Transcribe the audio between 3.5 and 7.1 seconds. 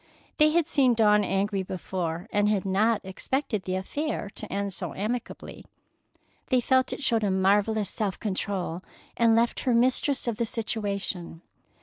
the affair to end so amicably. They felt it